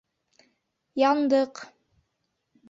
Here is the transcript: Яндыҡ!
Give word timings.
Яндыҡ! 1.09 1.63